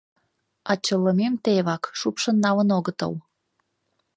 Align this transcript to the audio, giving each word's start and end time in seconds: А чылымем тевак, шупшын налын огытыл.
А 0.69 0.71
чылымем 0.85 1.33
тевак, 1.43 1.83
шупшын 1.99 2.35
налын 2.45 2.69
огытыл. 2.77 3.13